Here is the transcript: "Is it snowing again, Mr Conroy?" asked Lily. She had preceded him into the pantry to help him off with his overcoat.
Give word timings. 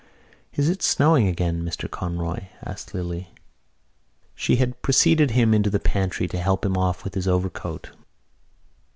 "Is 0.53 0.67
it 0.67 0.81
snowing 0.81 1.27
again, 1.27 1.61
Mr 1.61 1.87
Conroy?" 1.87 2.45
asked 2.63 2.95
Lily. 2.95 3.35
She 4.33 4.55
had 4.55 4.81
preceded 4.81 5.29
him 5.29 5.53
into 5.53 5.69
the 5.69 5.79
pantry 5.79 6.27
to 6.29 6.39
help 6.41 6.65
him 6.65 6.75
off 6.75 7.03
with 7.03 7.13
his 7.13 7.27
overcoat. 7.27 7.91